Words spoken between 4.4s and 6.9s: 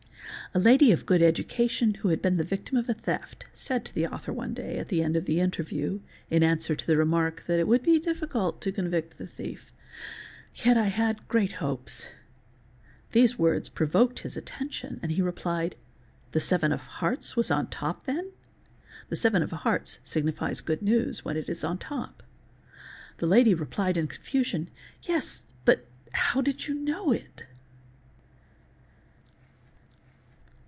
day at the end of the interview, in answer to